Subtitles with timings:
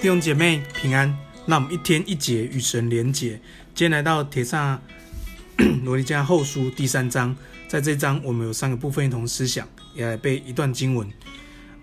[0.00, 1.12] 弟兄姐妹平安，
[1.44, 3.30] 那我们一天一节与神连结。
[3.74, 4.80] 今天来到帖撒
[5.82, 7.34] 罗尼迦后书第三章，
[7.66, 11.10] 在这章我们有三个部分一同思想，也来背一段经文。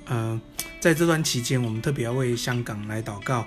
[0.06, 0.40] 呃，
[0.80, 3.46] 在这段期间，我们特别要为香港来祷告。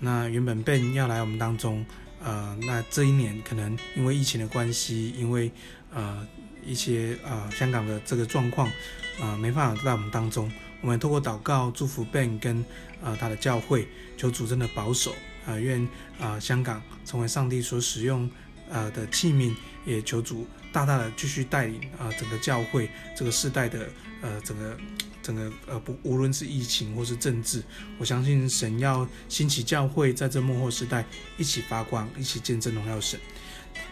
[0.00, 1.82] 那原本 Ben 要来我们当中，
[2.22, 5.50] 呃，那这一年可能因为疫情的关系，因为
[5.94, 6.26] 呃
[6.62, 8.70] 一些呃香港的这个状况，
[9.18, 10.52] 呃没办法在我们当中。
[10.80, 12.64] 我们透过祷告祝福 Ben 跟
[13.02, 15.14] 呃他的教会，求主真的保守
[15.46, 15.86] 啊、愿
[16.18, 18.28] 啊、香港成为上帝所使用
[18.68, 19.54] 呃的器皿，
[19.84, 23.88] 也求主大大的继续带领啊、整个教会这个世代的
[24.22, 24.78] 呃整个
[25.22, 27.62] 整个呃不无论是疫情或是政治，
[27.98, 31.04] 我相信神要兴起教会在这末后时代
[31.36, 33.20] 一起发光，一起见证荣耀神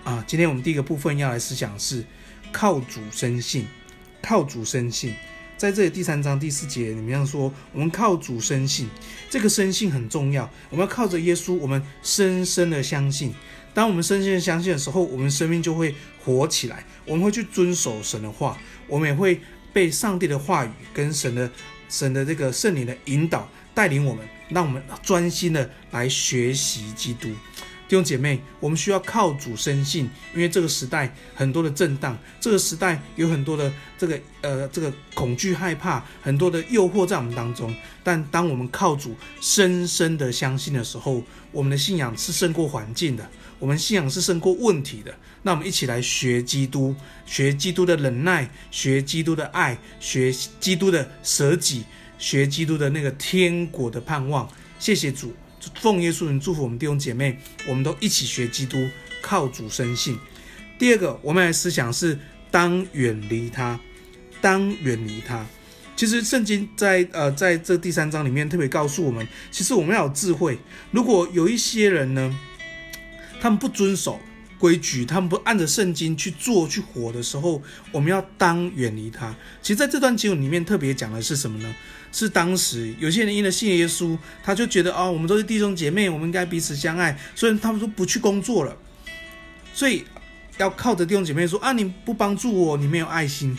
[0.04, 2.02] 啊、今天我们第一个部分要来思想是
[2.50, 3.66] 靠主生信，
[4.22, 5.14] 靠主生信。
[5.58, 8.88] 在这里第三章第四节，你们要说，我们靠主生信，
[9.28, 10.48] 这个生信很重要。
[10.70, 13.34] 我们要靠着耶稣，我们深深的相信。
[13.74, 15.92] 当我们深深的相信的时候，我们生命就会
[16.24, 16.84] 活起来。
[17.04, 19.40] 我们会去遵守神的话，我们也会
[19.72, 21.50] 被上帝的话语跟神的
[21.88, 27.28] 神的这个圣灵的引导带领我们，让我们专心的来学习基督。
[27.88, 37.74] 弟兄姐妹，我们需要靠主生信，因为这个时代很多的震荡，这个时代有很多的这个呃这个恐惧害怕，很多的诱惑在我们当中。
[38.04, 43.26] 但当我们靠主深深的相信的时候，我们的信仰是胜过环境的，
[43.58, 45.14] 我们信仰是胜过问题的。
[45.40, 46.94] 那我们一起来学基督，
[47.24, 47.96] 学基督的。
[47.96, 49.46] 忍耐，学基督的。
[49.46, 51.10] 爱，学基督的。
[51.22, 51.84] 舍己，
[52.18, 52.90] 学基督的。
[52.90, 53.98] 那个天国的。
[53.98, 54.46] 盼望。
[54.78, 55.32] 谢谢主。
[55.80, 58.88] 奉耶稣名祝福我们弟兄姐妹，我们都一起学基督，
[59.20, 60.18] 靠主生信。
[60.78, 62.18] 第二个，我们来思想是
[62.50, 63.78] 当远离他，
[64.40, 65.44] 当远离他。
[65.96, 70.56] 其实圣经在呃在这第三章里面特别告诉我们，其实我们要有智慧。
[70.92, 72.38] 如果有一些人呢，
[73.40, 74.20] 他们不遵守
[74.58, 79.34] 规矩，他们不按着圣经去做去活的时候，我们要当远离他。
[79.62, 81.74] 其实在这段经文里面特别讲的是什么呢？
[82.10, 88.76] 是当时有些人因为信耶稣，他就觉得哦，我们都是弟兄姐妹，我们应该彼此相爱，所以他们说不去工作了。
[89.74, 90.04] 所以
[90.56, 93.56] 要靠着弟兄姐妹说啊，你不帮助我，你没有爱心。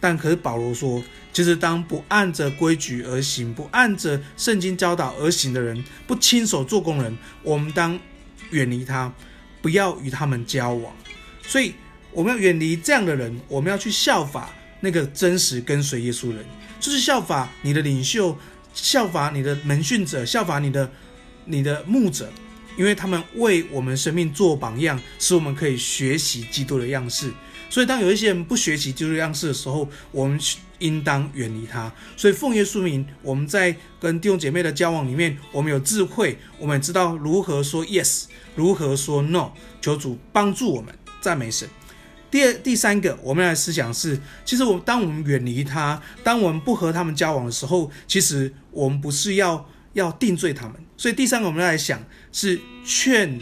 [0.00, 1.02] 但可是保罗说，
[1.32, 7.98] 其实当不按着规矩而行，不按着圣经教导而行的人，不亲手做工人，我们当
[8.50, 9.10] 远离他，
[9.64, 10.94] 不要与他们交往。
[11.40, 11.72] 所以
[12.12, 16.44] 我们要远离这样的人，我们要去效法那个真实跟随耶稣的人。
[16.78, 18.36] 就是效法你的领袖，
[18.74, 20.92] 效法你的门训者，效法你的
[21.46, 22.30] 你的牧者，
[22.76, 27.32] 因为他们为我们生命做榜样，使我们可以学习基督的样式。
[27.74, 30.38] 所以，当有一些人不学习基督样式的时候，我们
[30.78, 31.92] 应当远离他。
[32.16, 39.50] 所以，奉耶稣名，我们在跟弟兄姐妹的交往里面，我们有智慧，我们知道如何说 yes，如何说 no。
[39.80, 41.68] 求主帮助我们，赞美神。
[42.30, 50.76] 第二、第三个，我们来思想是，其实我当我们远离他，当我们不和他们交往的时候，其实我们不是要要定罪他们。
[50.96, 53.36] 所以第三个，我们来想是劝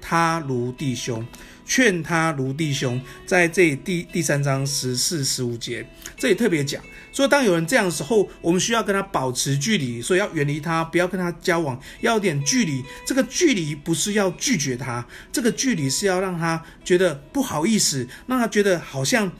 [0.00, 1.24] 他如弟兄。
[1.66, 5.84] 劝他如弟兄，在这第第三章十四、十五节，
[6.16, 12.84] 这里特别讲，所以当有人这样的时候，我们需要跟他保持距离，所以要远离他，不要跟他交往，要点距离。
[13.04, 19.30] 这个距离不是要拒绝他，这个距离是要让他觉得不好意思，让他觉得好像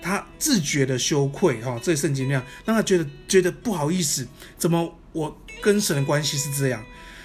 [0.00, 1.78] 他自觉的羞愧哈。
[1.82, 4.26] 这圣经那样，让他觉得觉得不好意思，
[4.56, 6.80] 怎么我跟神的关系是这样？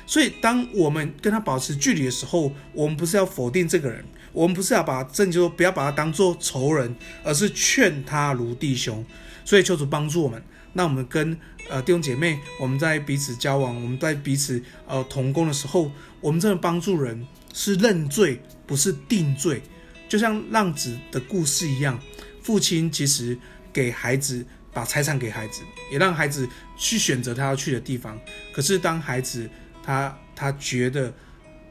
[0.07, 4.03] 所以当我们跟他保持距离的时候，我们不是要否定这个人。
[4.37, 9.03] 我们不是要把正经说不要把他当做仇人，而是劝他如弟兄。
[9.43, 10.39] 所以求主帮助我们。
[10.73, 11.35] 那我们跟
[11.67, 19.59] 呃弟兄姐妹，我们在彼此交往，我们在彼此呃同工的时候，我们真的帮助人是认罪，不是定罪。
[20.07, 21.99] 就像浪子的故事一样，
[22.43, 23.35] 父亲其实
[23.73, 26.47] 给孩子把财产给孩子，也让孩子
[26.77, 28.15] 去选择他要去的地方。
[28.53, 29.49] 可是当孩子
[29.81, 31.11] 他他觉得。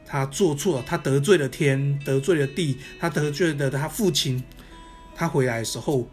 [0.07, 4.41] 他做错了，他得罪了天，得罪了地，他得罪了他父亲。
[5.13, 6.07] 他回来的时候，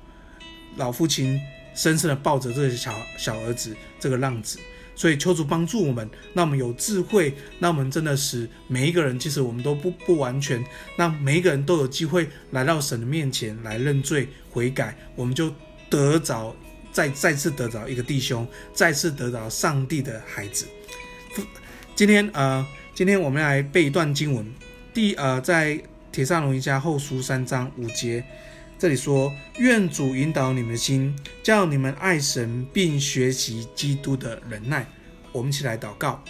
[0.77, 1.39] 老父亲
[1.75, 4.59] 深深的抱着这个小小儿子，这个浪子。
[4.97, 10.65] 所以求主帮助我们，让我们有智慧，让我们真的是每一个人，其实我们都不不完全，
[10.97, 15.53] 让每一个人都有机会来到神的面前来认罪悔改，我们就
[15.91, 16.57] 得着
[16.91, 20.67] 再再次得着一个弟兄，再次得着上帝的孩子。
[21.95, 22.67] 今天呃。
[22.95, 24.47] 今天我们来背一段经文，
[24.95, 25.77] 第呃，在
[26.13, 28.23] 铁上龙一家后书三章五节，
[28.79, 31.13] 这里说：愿主引导你们的心，
[31.43, 34.87] 叫你们爱神，并学习基督的忍耐。
[35.33, 36.23] 我们一起来祷告。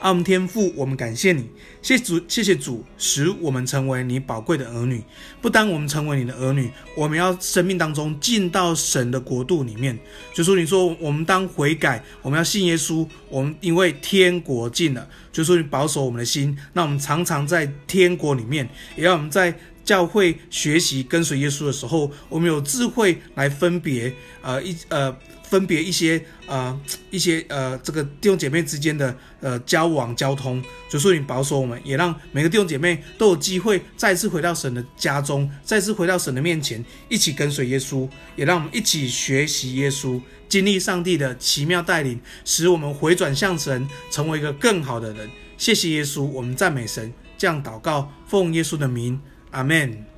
[0.00, 1.44] 阿们天父，我们感谢你，
[1.82, 5.02] 谢主，谢谢主，使我们成为你宝贵的儿女。
[5.42, 9.98] 不单我们成为你的儿女，我们要生命当中进到神的国度里面。
[10.32, 15.06] 就说你说我们当悔改，我们要信耶稣，我们因为天国近了。
[15.30, 19.54] 就说你保守我们的心，那我们常常在天国里面，也要我们在
[19.84, 24.12] 教会学习跟随耶稣的时候，我们有智慧来分别，
[24.42, 25.16] 呃一呃。
[25.50, 26.80] 分别一些呃
[27.10, 45.28] 一些呃这个弟兄姐妹之间的呃交往交通，就说你保守我们，也让每个弟兄姐妹都有机会再次回到神的家中，再次回到神的面前，一起跟随耶稣，也让我们一起学习耶稣，经历上帝的奇妙带领，使我们回转向神，成为一个更好的人。
[45.58, 50.09] 谢谢耶稣，我们赞美神，这样祷告，奉耶稣的名，阿门。